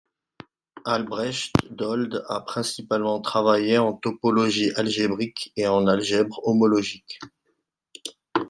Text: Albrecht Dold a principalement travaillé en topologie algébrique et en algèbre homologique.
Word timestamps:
Albrecht 0.83 1.53
Dold 1.69 2.23
a 2.27 2.41
principalement 2.41 3.21
travaillé 3.21 3.77
en 3.77 3.93
topologie 3.93 4.71
algébrique 4.75 5.53
et 5.55 5.67
en 5.67 5.85
algèbre 5.85 6.39
homologique. 6.43 7.19